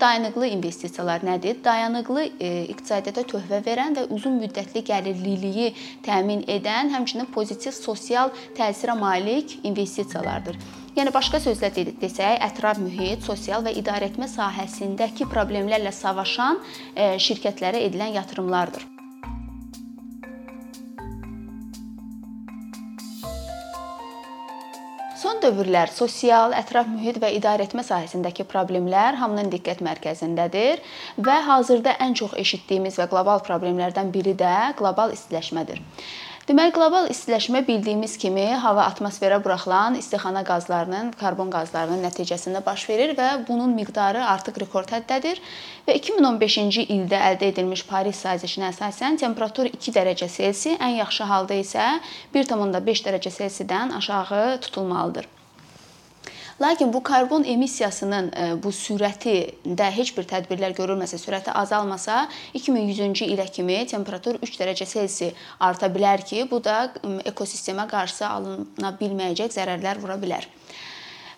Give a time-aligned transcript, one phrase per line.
[0.00, 1.60] Dayanıqlı investisiyalar nədir?
[1.64, 5.70] Dayanıqlı e, iqtisadiyyata töhfə verən və uzun müddətli gəlirliliyi
[6.06, 10.58] təmin edən, həmçinin pozitiv sosial təsirə malik investisiyalardır.
[10.96, 16.60] Yəni başqa sözlə desək, ətraf mühit, sosial və idarəetmə sahəsindəki problemlərlə savaşan
[16.94, 18.95] e, şirkətlərə edilən yatırımlardır.
[25.46, 30.82] Dövrlər sosial, ətraf mühit və idarəetmə sahəsindəki problemlər hamının diqqət mərkəzindədir
[31.22, 35.82] və hazırda ən çox eşitdiyimiz və qlobal problemlərdən biri də qlobal istiləşmədir.
[36.46, 43.16] Deməli, qlobal istiləşmə bildiyimiz kimi hava atmosferə buraxılan istixana qazlarının, karbon qazlarının nəticəsində baş verir
[43.18, 45.42] və bunun miqdarı artıq rekord həddədir
[45.88, 51.58] və 2015-ci ildə əldə edilmiş Paris sazişinə əsasən temperatur 2 dərəcə Selsi, ən yaxşı halda
[51.64, 51.88] isə
[52.38, 55.35] 1.5 dərəcə Selsidən aşağı tutulmalıdır.
[56.60, 62.22] Lakin bu karbon emissiyasının e, bu sürətində heç bir tədbirlər görülməsə, sürəti azalmasa,
[62.56, 66.78] 2100-cü ilə kimi temperatur 3 dərəcə Selsi arta bilər ki, bu da
[67.28, 70.48] ekosistemə qarşı alına bilməyəcək zərərlər vura bilər.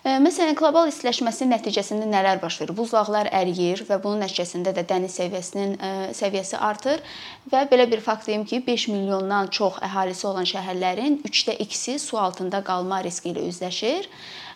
[0.07, 2.77] E, məsələn, qlobal istiləşməsinin nəticəsində nələr baş verir?
[2.79, 7.03] Buzlaqlar əriyir və bunun nəticəsində də dəniz səviyyəsinin e, səviyyəsi artır
[7.51, 12.15] və belə bir fakt deyim ki, 5 milyondan çox əhalisi olan şəhərlərin 3də 2-si su
[12.15, 14.07] altında qalma riski ilə üzləşir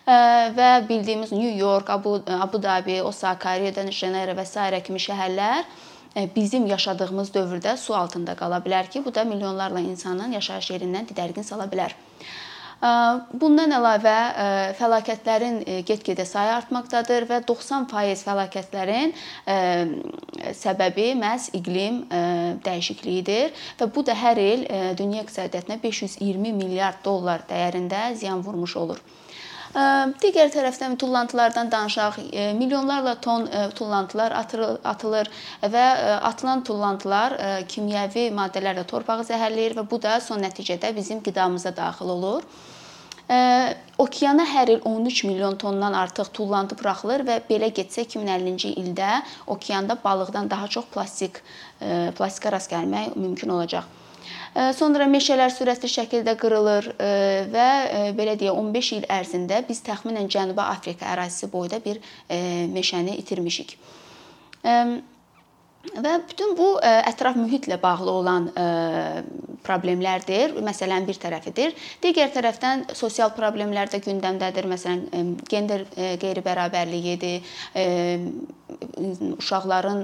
[0.06, 4.80] və bildiyimiz New York, Abu, Abu Dhabi, Osaka, Rio de Janeiro və s.
[4.84, 5.64] kimi şəhərlər
[6.36, 11.42] bizim yaşadığımız dövrdə su altında qala bilər ki, bu da milyonlarla insanın yaşayış yerindən didərgin
[11.42, 11.94] sala bilər.
[13.32, 19.14] Bundan əlavə fəlakətlərin get-gedə sayı artmaqdadır və 90% fəlakətlərin
[20.58, 22.02] səbəbi məhz iqlim
[22.66, 24.66] dəyişikliyidir və bu da hər il
[24.98, 29.00] dünya iqtisadiyyatına 520 milyard dollar dəyərində ziyan vurmuş olur.
[29.74, 32.20] Digər tərəfdən tullantılardan danışaq.
[32.54, 35.30] Milyonlarla ton tullantılar atılır
[35.72, 35.86] və
[36.30, 37.34] atılan tullantılar
[37.72, 42.46] kimyəvi maddələrlə torpağı zəhərləyir və bu da son nəticədə bizim qidamıza daxil olur.
[43.98, 49.10] Okeana hər il 13 milyon tondan artıq tullantı buraxılır və belə getsə 2050-ci ildə
[49.46, 51.42] okeanda balıqdan daha çox plastik
[52.14, 54.03] plastika rast gəlmək mümkün olacaq.
[54.78, 56.90] Sonra meşələr sürətli şəkildə qırılır
[57.54, 57.68] və
[58.18, 62.00] belə deyək 15 il ərzində biz təxminən Cənubi Afrika ərazisi boyda bir
[62.74, 63.76] meşəni itirmişik.
[65.94, 68.48] Və bütün bu ətraf mühitlə bağlı olan
[69.64, 70.54] problemlərdir.
[70.64, 71.74] Məsələn, bir tərəfidir.
[72.04, 74.68] Digər tərəfdən sosial problemlər də gündəmdədir.
[74.70, 77.42] Məsələn, gender qeyri-bərabərliyidir,
[79.38, 80.00] uşaqların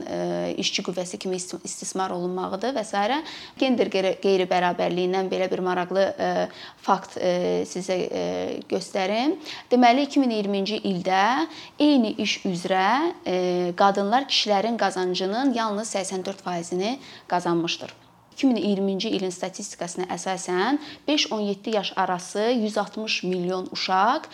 [0.61, 3.21] işçi qüvvəsi kimi istismar olunmağıdır və s.
[3.59, 6.05] Gender qeyri-bərabərliyindən belə bir maraqlı
[6.83, 7.17] fakt
[7.71, 7.99] sizə
[8.71, 9.39] göstərim.
[9.73, 11.25] Deməli 2020-ci ildə
[11.81, 18.10] eyni iş üzrə qadınlar kişilərin qazancının yalnız 84%-ni qazanmışdır.
[18.41, 20.79] 2020-ci ilin statistikasına əsasən
[21.09, 24.29] 5-17 yaş arası 160 milyon uşaq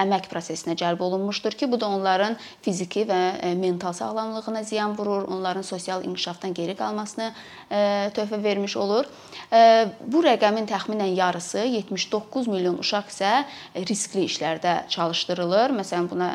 [0.00, 5.28] əmək prosesinə cəlb olunmuşdur ki, bu da onların fiziki və e, mental sağlamlığına ziyan vurur,
[5.28, 7.30] onların sosial inkişafdan geri qalmasını
[7.70, 9.08] e, töhfə vermiş olur.
[9.52, 13.32] E, bu rəqəmin təxminən yarısı 79 milyon uşaq isə
[13.76, 15.76] riskli işlərdə çalışdırılır.
[15.80, 16.30] Məsələn, buna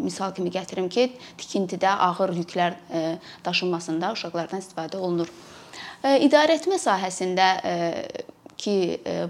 [0.00, 2.76] misal kimi gətirim ki, tikintidə ağır yüklər
[3.44, 5.28] daşınmasında uşaqlardan istifadə olunur.
[6.00, 7.46] İdarəetmə sahəsində
[8.60, 8.74] ki,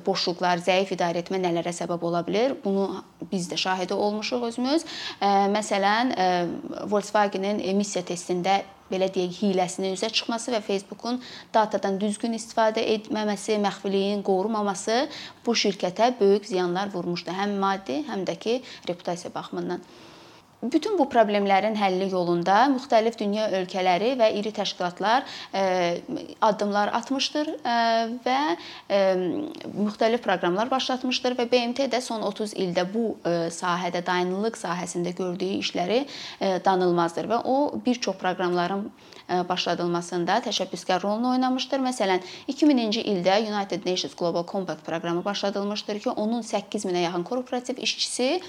[0.07, 2.57] boşluqlar, zəif idarəetmə nələrə səbəb ola bilər?
[2.65, 4.85] Bunu biz də şahidi olmuşuq özümüz.
[5.55, 6.13] Məsələn,
[6.91, 8.61] Volkswagen-in emissiya testində
[8.91, 11.21] belə deyək, hiləsinin üzə çıxması və Facebookun
[11.55, 15.05] datadan düzgün istifadə etməməsi, məxfiliyin qorunmaması
[15.47, 18.61] bu şirkətə böyük ziyanlar vurmuşdu, həm maddi, həm də ki,
[18.91, 19.83] reputasiya baxımından.
[20.63, 25.25] Bütün bu problemlərin həlli yolunda müxtəlif dünya ölkələri və iri təşkilatlar
[25.57, 25.63] e,
[26.45, 27.77] addımlar atmışdır e,
[28.27, 28.41] və
[28.93, 28.99] e,
[29.73, 33.07] müxtəlif proqramlar başlatmışdır və BMT də son 30 ildə bu
[33.57, 36.03] sahədə dayanıqlıq sahəsində gördüyü işləri
[36.65, 37.57] danılmazdır və o
[37.87, 38.91] bir çox proqramların
[39.49, 41.79] başladılmasında təşəbbüskar rolunu oynamışdır.
[41.85, 48.41] Məsələn, 2000-ci ildə United Nations Global Compact proqramı başladılmışdır ki, onun 8000-ə yaxın korporativ işçisi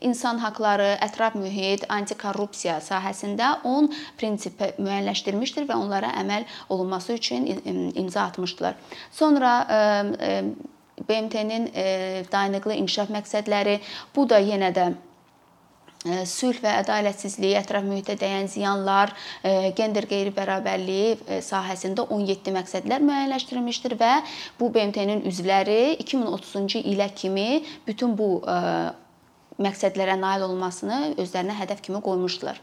[0.00, 0.38] insan
[0.78, 7.46] hüquqları, ətraf mühit, antikorrupsiya sahəsində 10 prinsip müəyyənləşdirmişdir və onlara əməl olunması üçün
[7.94, 8.74] imza atmışdılar.
[9.10, 9.66] Sonra
[11.08, 11.70] BMT-nin
[12.32, 13.80] dayanıqlı inkişaf məqsədləri
[14.14, 14.94] bu da yenə də
[16.24, 19.10] sülh və ədalətsizlik, ətraf mühitə dəyən ziyanlar,
[19.74, 24.12] gender qeyri-bərabərliyi sahəsində 17 məqsədlər müəyyənləşdirilmişdir və
[24.60, 28.38] bu BMT-nin üzvləri 2030-cu ilə kimi bütün bu
[29.58, 32.60] məqsədlərə nail olunmasını özlərinə hədəf kimi qoymuşdular.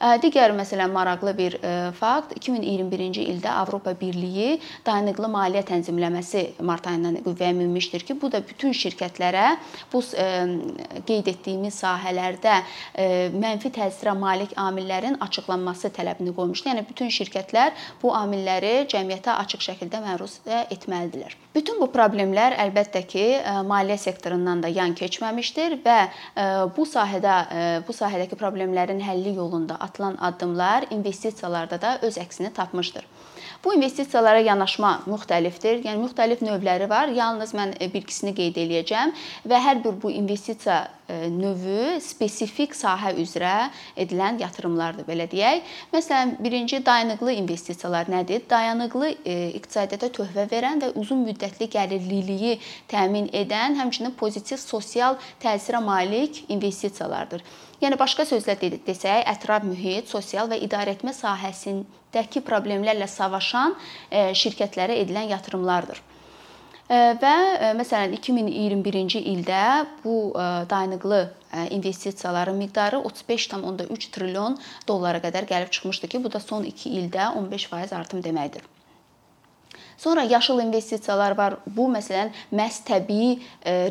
[0.00, 1.54] Digər məsələn maraqlı bir
[1.98, 4.54] fakt 2021-ci ildə Avropa Birliyi
[4.86, 9.58] dayanıqlı maliyyə tənzimləməsi mart ayından qüvvəyə minmişdir ki, bu da bütün şirkətlərə
[9.92, 10.00] bu
[11.04, 12.54] qeyd etdiyimiz sahələrdə
[13.36, 16.72] mənfi təsirə malik amillərin açıqlanması tələbini qoymuşdu.
[16.72, 21.36] Yəni bütün şirkətlər bu amilləri cəmiyyətə açıq şəkildə məruz etməlidirlər.
[21.52, 23.26] Bütün bu problemlər əlbəttə ki,
[23.68, 26.00] maliyyə sektorundan da yan keçməmişdir və
[26.72, 33.04] bu sahədə bu sahədəki problemlərin həlli yolunda atılan addımlar investisiyalarda da öz əksini tapmışdır.
[33.64, 35.82] Bu investisiyalara yanaşma müxtəlifdir.
[35.86, 37.10] Yəni müxtəlif növləri var.
[37.14, 39.12] Yalnız mən e, bir ikisini qeyd eləyəcəm
[39.50, 43.70] və hər bir bu investisiya e, növü spesifik sahə üzrə
[44.00, 45.62] edilən yatırımlardır belə deyək.
[45.94, 48.44] Məsələn, birinci dayanıqlı investisiyalar nədir?
[48.50, 52.58] Dayanıqlı e, iqtisadiyyata töhfə verən və uzun müddətli gəlirliliyi
[52.88, 57.44] təmin edən, həmçinin pozitiv sosial təsirə malik investisiyalardır.
[57.80, 61.16] Yəni başqa sözlə desək, ətraf mühit, sosial və idarəetmə
[62.10, 63.74] sahəsindəki problemlərlə savaşan
[64.10, 66.00] e, şirkətlərə edilən yatırımlardır.
[66.90, 70.34] E, və e, məsələn 2021-ci ildə bu
[70.70, 71.32] dayanıqlı
[71.70, 74.58] investisiyaların miqdarı 35,3 trilyon
[74.88, 78.62] dollara qədər gəlib çıxmışdı ki, bu da son 2 ildə 15% artım deməkdir.
[79.98, 81.56] Sonra yaşıl investisiyalar var.
[81.66, 83.34] Bu məsələn məhz təbii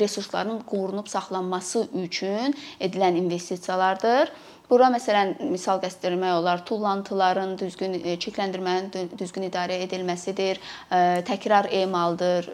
[0.02, 4.32] resursların qorunub saxlanması üçün edilən investisiyalardır.
[4.70, 10.62] Bura məsələn misal göstərmək olar, tullantıların düzgün e, çirkləndirmənin düzgün idarə edilməsidir,
[10.94, 12.52] e, təkrar emaldır,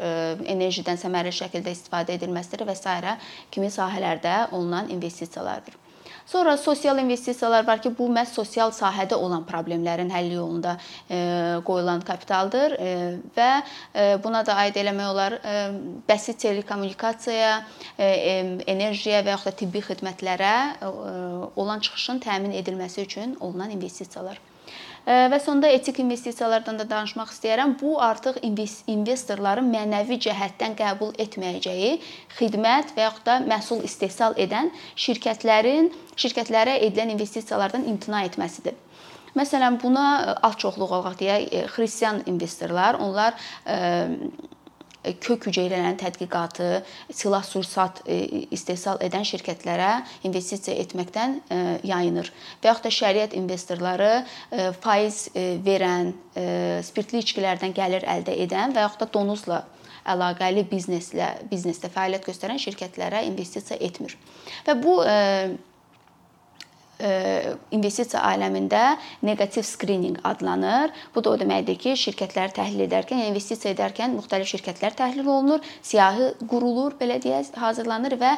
[0.56, 3.18] enerjidən səmərəli şəkildə istifadə edilməsidir və s.
[3.52, 5.85] kimi sahələrdə olunan investisiyalardır.
[6.26, 10.74] Sonra sosial investisiyalar var ki, bu məhz sosial sahədə olan problemlərin həlli yolunda
[11.10, 11.20] e,
[11.68, 12.88] qoyulan kapitaldır e,
[13.38, 15.38] və e, buna da aid eləmək olar
[16.10, 17.54] bəsit telekommunikasiyaya,
[18.74, 20.56] enerjiyə və yaxud da tibbi xidmətlərə
[21.56, 24.42] olan çıxışın təmin edilməsi üçün olunan investisiyalar.
[25.06, 27.76] Və sonda etik investisiyalardan da danışmaq istəyirəm.
[27.78, 31.92] Bu artıq investorların mənəvi cəhətdən qəbul etməyəcəyi
[32.40, 38.74] xidmət və yaxud da məhsul istehsal edən şirkətlərin şirkətlərə edilən investisiyalardan imtina etməsidir.
[39.36, 43.36] Məsələn, buna az çoxluq olaq deyək, xristian investorlar, onlar
[45.22, 46.70] kök hüceyrələrin tədqiqatı,
[47.14, 48.20] silah-sursat e,
[48.56, 49.92] istehsal edən şirkətlərə
[50.28, 51.60] investisiya etməkdən e,
[51.92, 52.32] yayınır.
[52.64, 56.14] Və yaxud da şəriət investorları e, faiz verən,
[56.84, 59.62] spirtli içkilərdən gəlir əldə edən və yaxud da donuzla
[60.12, 64.18] əlaqəli bizneslə biznesdə fəaliyyət göstərən şirkətlərə investisiya etmir.
[64.68, 64.98] Və bu
[67.76, 70.94] investisiya aləmində neqativ skrininq adlanır.
[71.16, 75.64] Bu da o deməkdir ki, şirkətləri təhlil edərkən, yəni investisiya edərkən müxtəlif şirkətlər təhlil olunur,
[75.86, 78.34] siyahı qurulur, belə deyək, hazırlanır və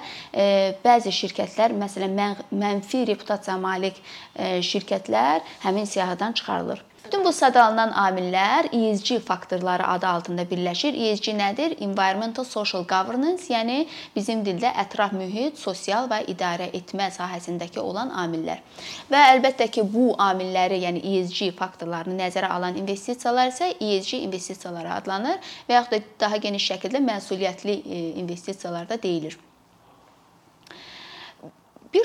[0.83, 2.17] bəzi şirkətlər, məsələn,
[2.51, 4.01] mənfi reputasiyaya malik
[4.37, 6.83] şirkətlər həmin siyahıdan çıxarılır.
[7.07, 10.97] Bütün bu sadalanan amillər ESG faktorları adı altında birləşir.
[11.11, 11.75] ESG nədir?
[11.85, 18.59] Environmental Social Governance, yəni bizim dildə ətraf mühit, sosial və idarə etmə sahəsindəki olan amillər.
[19.07, 25.39] Və əlbəttə ki, bu amilləri, yəni ESG faktorlarını nəzərə alan investisiyalar isə ESG investisiyaları adlanır
[25.69, 29.39] və yaxud da daha geniş şəkildə məsuliyyətli e, investisiyalar da deyilir.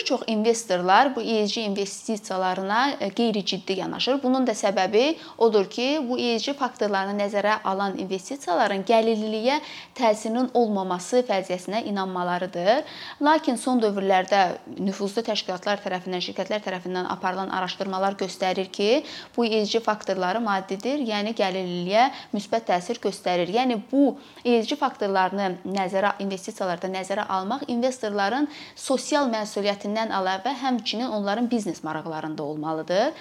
[0.03, 4.23] Bir çox investorlar bu ESG investisiyalarına e, qeyri-ciddi yanaşır.
[4.23, 9.61] Bunun da səbəbi odur ki, bu ESG faktorlarını nəzərə alan investisiyaların gəlirliliyə
[9.95, 12.83] təsirinin olmaması fərziyyəsinə inanmalarıdır.
[13.23, 14.41] Lakin son dövrlərdə
[14.81, 19.05] nüfuzlu təşkilatlar tərəfindən, şirkətlər tərəfindən aparılan araşdırmalar göstərir ki,
[19.37, 23.55] bu ESG faktorları maddidir, yəni gəlirliliyə müsbət təsir göstərir.
[23.55, 31.49] Yəni bu ESG faktorlarını nəzərə investisiyalarda nəzərə almaq investorların sosial məsuliyyət məsuliyyətindən əlavə həmçinin onların
[31.51, 33.13] biznes maraqlarında olmalıdır.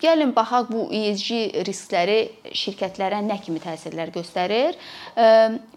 [0.00, 4.76] Gəlin baxaq bu ESG riskləri şirkətlərə nə kimi təsirlər göstərir.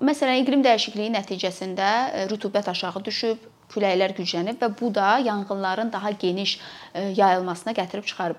[0.02, 3.38] Məsələn, iqlim dəyişikliyi nəticəsində rütubət aşağı düşüb,
[3.74, 6.60] küləklər güclənib və bu da yanğınların daha geniş
[6.94, 8.38] yayılmasına gətirib çıxarıb.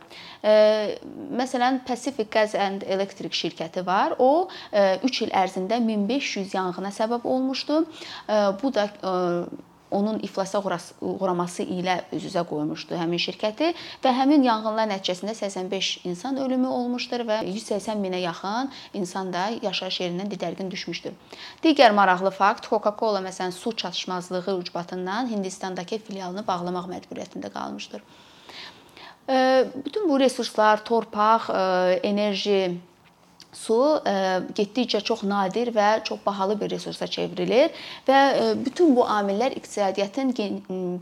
[1.41, 4.15] Məsələn, Pacific Gas and Electric şirkəti var.
[4.19, 7.87] O 3 il ərzində 1500 yanğına səbəb olmuşdu.
[8.63, 8.91] Bu da
[9.91, 10.63] onun iflasa
[11.01, 13.73] uğraması ilə üz-üzə qoymuşdu həmin şirkəti
[14.05, 20.01] və həmin yanğınlar nəticəsində 85 insan ölümü olmuşdur və 180 minə yaxın insan da yaşayış
[20.01, 21.13] yerindən didərgin düşmüşdür.
[21.63, 28.03] Digər maraqlı fakt, Coca-Cola məsələn su çatışmazlığı ucbatından Hindistandakı filialını bağlamaq məcburiyyətində qalmışdır.
[29.85, 31.49] Bütün bu resurslar, torpaq,
[32.03, 32.81] enerji
[33.55, 33.79] su
[34.59, 37.71] getdikcə çox nadir və çox bahalı bir resursa çevrilir
[38.09, 38.21] və
[38.67, 40.35] bütün bu amillər iqtisadiyyatın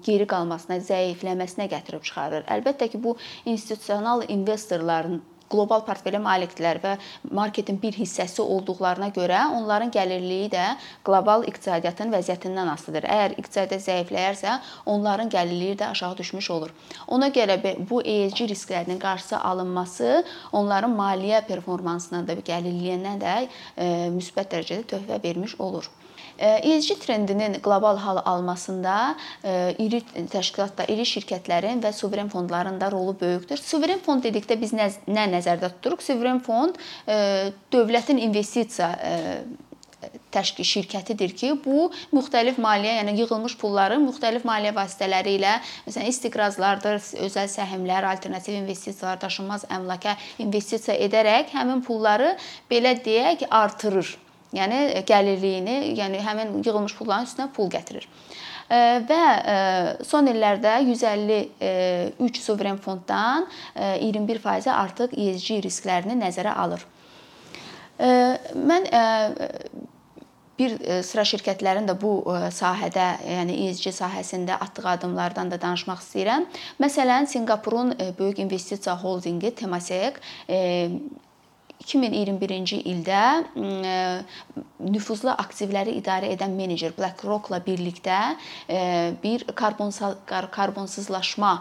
[0.04, 2.46] geri qalmasına, zəifləməsinə gətirib çıxarır.
[2.52, 6.96] Əlbəttə ki, bu institusional investorların qlobal portfelə malikdirlər və
[7.30, 10.66] marketin bir hissəsi olduqlarına görə onların gəlirliyi də
[11.06, 13.08] qlobal iqtisadiyyatın vəziyyətindən asılıdır.
[13.16, 14.58] Əgər iqtisadiyyat zəifləyərsə,
[14.94, 16.74] onların gəlirliyi də aşağı düşmüş olur.
[17.08, 17.58] Ona görə
[17.90, 25.22] bu ESG risklərinin qarşısı alınması onların maliyyə performansına da, gəlirliyinə də e, müsbət dərəcədə töhfə
[25.24, 25.90] vermiş olur.
[26.42, 29.14] ESG trendinin qlobal hal almasında
[29.78, 33.62] iri təşkilatlar, iri şirkətlərin və suveren fondların da rolu böyükdür.
[33.62, 36.02] Suveren fond dedikdə biz nə, nə nəzərdə tuturuq?
[36.02, 36.78] Suveren fond
[37.72, 38.96] dövlətin investisiya
[40.34, 41.84] təşkil şirkətidir ki, bu
[42.14, 45.52] müxtəlif maliyyə, yəni yığılmış pulları müxtəlif maliyyə vasitələri ilə,
[45.86, 52.34] məsələn, istiqrazlardır, özəl səhmlər, alternativ investisiyalar, daşınmaz əmlaka investisiya edərək həmin pulları
[52.72, 54.16] belə deyək artırır.
[54.52, 58.04] Yəni gəlirliyini, yəni həmin yığılmış pulların üstünə pul gətirir.
[59.08, 59.22] Və
[60.08, 66.84] son illərdə 153 suveren fonddan 21% artıq ESG risklərini nəzərə alır.
[68.00, 68.86] Mən
[70.60, 72.12] bir sıra şirkətlərin də bu
[72.54, 76.44] sahədə, yəni ESG sahəsində atdığı addımlardan da danışmaq istəyirəm.
[76.80, 80.20] Məsələn, Sinqapurun böyük investisiya holdinqi Temasek
[81.82, 83.22] 2021-ci ildə
[84.82, 88.18] nüfuzlu aktivləri idarə edən menecer BlackRock-la birlikdə
[89.22, 91.52] bir karbonsuzlaşma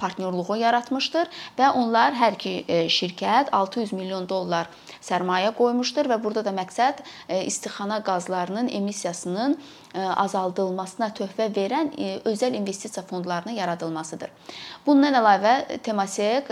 [0.00, 4.70] partnyorluğu yaratmışdır və onlar hər iki şirkət 600 milyon dollar
[5.04, 7.02] sərmayə qoymuşdur və burada da məqsəd
[7.44, 9.58] istixana qazlarının emissiyasının
[9.94, 11.92] azaldılmasına töhfə verən
[12.26, 14.30] özəl investisiya fondlarının yaradılmasıdır.
[14.86, 16.50] Bundan əlavə Temasek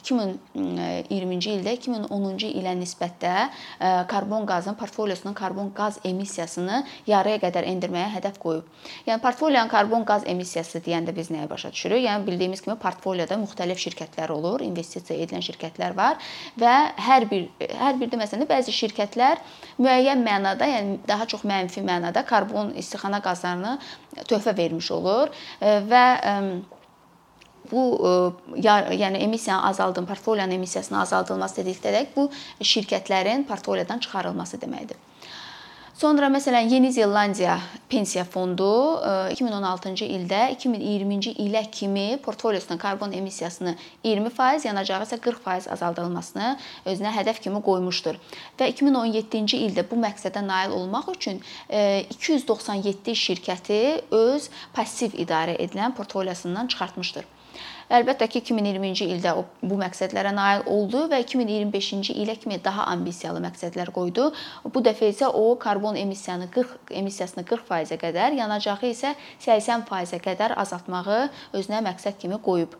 [0.00, 8.08] 2020-ci ildə 2010-cu ilə nisbətdə e, karbon qazın portfoliosunun karbon qaz emissiyasını yarıya qədər endirməyə
[8.16, 8.66] hədəf qoyub.
[9.06, 12.02] Yəni portfolionun karbon qaz emissiyası deyəndə biz nəyə başa düşürük?
[12.06, 16.18] Yəni bildiyimiz kimi portfolioda müxtəlif şirkətlər olur, investisiya edilən şirkətlər var
[16.60, 16.74] və
[17.08, 17.48] hər bir
[17.80, 19.40] hər birdə məsələn bəzi şirkətlər
[19.80, 23.78] müəyyən mənada, yəni daha çox mənfi mənada karbon istixana qazlarını
[24.30, 26.04] töhfə vermiş olur e, və
[27.72, 34.98] bu e, yəni emissiyanın azaldılması, portfolionun emissiyasının azaldılması dedikdə bu şirkətlərin portfoliodan çıxarılması deməkdir.
[36.00, 37.58] Sonra məsələn Yeni Zelandiya
[37.92, 38.64] pensiya fondu
[39.34, 43.74] 2016-cı e, ildə 2020-ci ilə kimi portfoliosunun karbon emissiyasını
[44.04, 46.54] 20%, yanacağı isə 40% azaldılmasını
[46.88, 48.16] özünə hədəf kimi qoymuşdur.
[48.56, 53.82] Və 2017-ci ildə bu məqsədə nail olmaq üçün 297 e, şirkəti
[54.22, 57.28] öz passiv idarə edilən portfoliosundan çıxartmışdır.
[57.90, 63.42] Əlbəttə ki, 2020-ci ildə o bu məqsədlərə nail oldu və 2025-ci ilə kimi daha ambisiyalı
[63.46, 64.28] məqsədlər qoydu.
[64.70, 71.24] Bu dəfə isə o karbon emissiyanı 40 emissiyasını 40%-ə qədər, yanacağı isə 80%-ə qədər azaltmağı
[71.58, 72.78] özünə məqsəd kimi qoyub.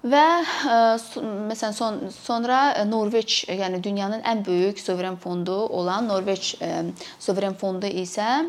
[0.00, 0.24] Və
[1.50, 6.54] məsələn son sonra Norveç, yəni dünyanın ən böyük suveren fondu olan Norveç
[7.20, 8.48] suveren fondu isə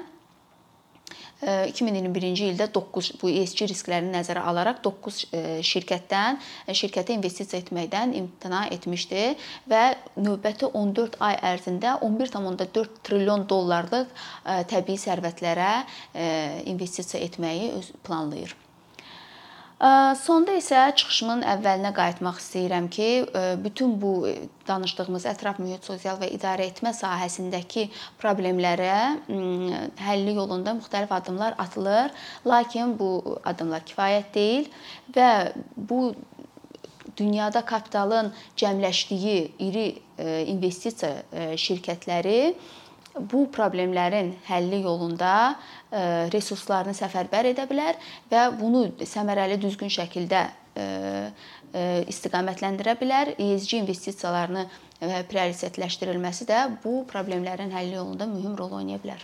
[1.41, 8.13] 2021-ci ildə 9 bu ESG risklərini nəzərə alaraq 9 e, şirkətdən e, şirkətə investisiya etməkdən
[8.19, 9.23] imtina etmişdi
[9.71, 9.83] və
[10.21, 15.71] növbəti 14 ay ərzində 11.4 trilyon dollarlıq e, təbii sərvətlərə
[16.69, 17.71] investisiya etməyi
[18.05, 18.53] planlayır.
[19.81, 23.05] Sonda isə çıxışımın əvvəlinə qayıtmaq istəyirəm ki,
[23.63, 24.11] bütün bu
[24.67, 27.87] danışdığımız ətraf mühit, sosial və idarə etmə sahəsindəki
[28.21, 28.99] problemlərə
[30.05, 32.13] həlli yolunda müxtəlif addımlar atılır,
[32.45, 34.69] lakin bu addımlar kifayət deyil
[35.17, 35.31] və
[35.75, 36.13] bu
[37.17, 38.29] dünyada kapitalın
[38.61, 39.87] cəmləşdiyi iri
[40.53, 42.53] investisiya şirkətləri
[43.15, 47.99] bu problemlərin həlli yolunda e, resurslarını səfərbər edə bilər
[48.31, 50.85] və bunu səmərəli düzgün şəkildə e,
[51.73, 53.35] e, istiqamətləndirə bilər.
[53.37, 54.67] ESG investisiyalarını
[55.31, 59.23] prioritetləşdirilməsi də bu problemlərin həlli yolunda mühüm rol oynaya bilər.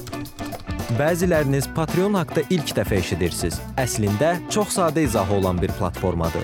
[0.99, 3.59] Bəziləriniz Patreon haqqında ilk dəfə eşidirsiniz.
[3.79, 6.43] Əslində çox sadə izahı olan bir platformadır.